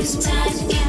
[0.00, 0.79] lifetime.